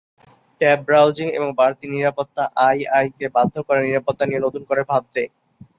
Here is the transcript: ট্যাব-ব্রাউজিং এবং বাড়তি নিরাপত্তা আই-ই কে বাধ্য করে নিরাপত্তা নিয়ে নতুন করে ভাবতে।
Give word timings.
ট্যাব-ব্রাউজিং 0.61 1.27
এবং 1.37 1.49
বাড়তি 1.55 1.85
নিরাপত্তা 1.87 2.43
আই-ই 2.67 3.09
কে 3.17 3.25
বাধ্য 3.35 3.55
করে 3.67 3.79
নিরাপত্তা 3.87 4.23
নিয়ে 4.25 4.43
নতুন 4.45 4.61
করে 4.69 4.81
ভাবতে। 4.89 5.21